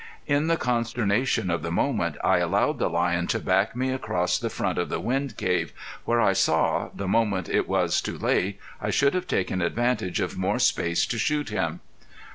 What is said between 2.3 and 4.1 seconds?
allowed the lion to back me